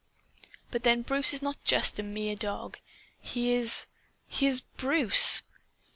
But 0.71 0.81
then 0.81 1.03
Bruce 1.03 1.31
is 1.31 1.43
not 1.43 1.63
just 1.63 1.99
a 1.99 2.01
'mere 2.01 2.35
dog.' 2.35 2.79
He 3.21 3.53
is 3.53 3.85
he 4.27 4.47
is 4.47 4.61
BRUCE. 4.61 5.43